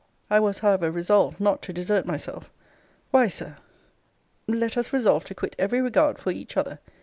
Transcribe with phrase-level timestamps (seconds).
[0.31, 2.49] I was, however, resolved not to desert myself
[3.11, 3.57] Why, Sir!
[4.47, 6.79] let us resolve to quit every regard for each other.